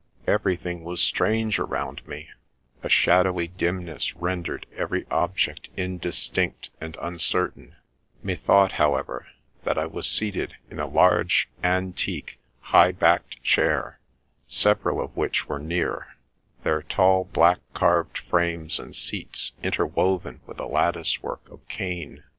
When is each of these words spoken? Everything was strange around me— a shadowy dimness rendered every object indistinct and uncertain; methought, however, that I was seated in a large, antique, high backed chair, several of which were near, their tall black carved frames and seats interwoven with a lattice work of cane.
Everything 0.25 0.83
was 0.83 0.99
strange 0.99 1.59
around 1.59 2.07
me— 2.07 2.27
a 2.83 2.89
shadowy 2.89 3.47
dimness 3.49 4.15
rendered 4.15 4.65
every 4.75 5.05
object 5.11 5.69
indistinct 5.77 6.71
and 6.81 6.97
uncertain; 6.99 7.75
methought, 8.23 8.71
however, 8.71 9.27
that 9.63 9.77
I 9.77 9.85
was 9.85 10.09
seated 10.09 10.55
in 10.71 10.79
a 10.79 10.87
large, 10.87 11.49
antique, 11.63 12.39
high 12.61 12.93
backed 12.93 13.43
chair, 13.43 13.99
several 14.47 14.99
of 14.99 15.15
which 15.15 15.47
were 15.47 15.59
near, 15.59 16.07
their 16.63 16.81
tall 16.81 17.25
black 17.25 17.59
carved 17.75 18.17
frames 18.17 18.79
and 18.79 18.95
seats 18.95 19.53
interwoven 19.61 20.41
with 20.47 20.59
a 20.59 20.65
lattice 20.65 21.21
work 21.21 21.47
of 21.51 21.67
cane. 21.67 22.23